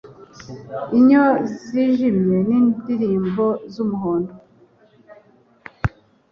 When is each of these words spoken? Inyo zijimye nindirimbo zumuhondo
Inyo 0.97 1.23
zijimye 1.63 2.37
nindirimbo 2.47 3.45
zumuhondo 3.73 4.33